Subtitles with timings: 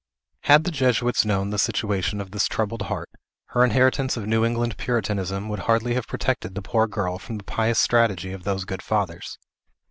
[0.45, 3.07] Had the Jesuits known the situation of this troubled heart,
[3.49, 7.43] her inheritance of New England Puritanism would hardly have protected the poor girl from the
[7.43, 9.37] pious strategy of those good fathers.